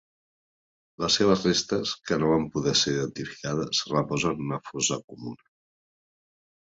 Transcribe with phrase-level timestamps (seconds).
[1.03, 5.51] Les seves restes, que no van poder ser identificades, reposen en una fossa comuna.